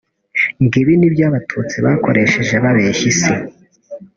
[0.63, 3.33] ngo ni ibyo abatutsi bakoresheje babeshya isi